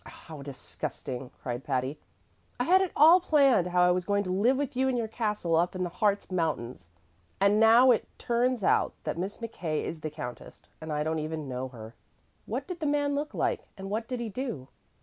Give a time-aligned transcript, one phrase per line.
[0.07, 1.99] "How disgusting!" cried Patty.
[2.59, 5.07] "I had it all planned how I was going to live with you in your
[5.07, 6.89] castle up in the Hartz Mountains,
[7.39, 11.47] and now it turns out that Miss McKay is the countess, and I don't even
[11.47, 11.93] know her.
[12.47, 14.69] What did the man look like, and what did he do?"